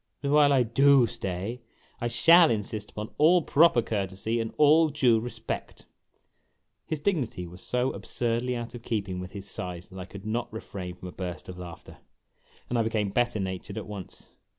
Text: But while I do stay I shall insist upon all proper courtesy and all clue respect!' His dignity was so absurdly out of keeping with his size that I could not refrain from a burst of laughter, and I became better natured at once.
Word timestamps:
But 0.23 0.31
while 0.31 0.51
I 0.51 0.63
do 0.63 1.05
stay 1.05 1.61
I 1.99 2.07
shall 2.07 2.49
insist 2.49 2.89
upon 2.89 3.11
all 3.19 3.43
proper 3.43 3.83
courtesy 3.83 4.39
and 4.39 4.51
all 4.57 4.91
clue 4.91 5.19
respect!' 5.19 5.85
His 6.89 6.99
dignity 6.99 7.45
was 7.45 7.61
so 7.61 7.91
absurdly 7.91 8.55
out 8.55 8.73
of 8.73 8.81
keeping 8.81 9.19
with 9.19 9.33
his 9.33 9.47
size 9.47 9.89
that 9.89 9.99
I 9.99 10.05
could 10.05 10.25
not 10.25 10.51
refrain 10.51 10.95
from 10.95 11.09
a 11.09 11.11
burst 11.11 11.49
of 11.49 11.59
laughter, 11.59 11.99
and 12.67 12.79
I 12.79 12.81
became 12.81 13.09
better 13.11 13.39
natured 13.39 13.77
at 13.77 13.85
once. 13.85 14.31